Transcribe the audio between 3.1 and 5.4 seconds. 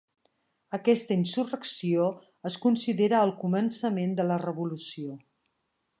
el començament de la Revolució.